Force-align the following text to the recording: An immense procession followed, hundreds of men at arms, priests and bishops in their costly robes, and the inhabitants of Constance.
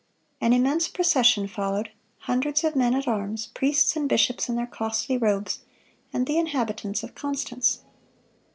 An 0.41 0.51
immense 0.51 0.87
procession 0.87 1.47
followed, 1.47 1.91
hundreds 2.21 2.63
of 2.63 2.75
men 2.75 2.95
at 2.95 3.07
arms, 3.07 3.49
priests 3.53 3.95
and 3.95 4.09
bishops 4.09 4.49
in 4.49 4.55
their 4.55 4.65
costly 4.65 5.15
robes, 5.15 5.59
and 6.11 6.25
the 6.25 6.39
inhabitants 6.39 7.03
of 7.03 7.13
Constance. 7.13 7.83